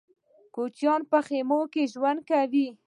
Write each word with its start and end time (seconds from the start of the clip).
کوچيان 0.55 1.01
په 1.11 1.19
خيمو 1.27 1.59
کې 1.73 1.83
ژوند 1.93 2.19
کوي. 2.29 2.67